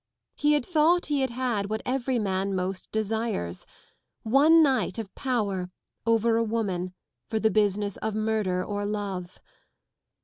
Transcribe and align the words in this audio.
He 0.33 0.53
had 0.53 0.65
thought 0.65 1.05
he 1.05 1.21
had 1.21 1.29
had 1.29 1.69
what 1.69 1.83
every 1.85 2.17
man 2.17 2.55
most 2.55 2.91
desires: 2.91 3.67
one 4.23 4.63
night 4.63 4.97
of 4.97 5.13
power 5.13 5.69
over 6.07 6.37
a 6.37 6.43
woman 6.43 6.95
for 7.29 7.39
the 7.39 7.51
business 7.51 7.97
of 7.97 8.15
murder 8.15 8.63
or 8.65 8.83
love. 8.83 9.39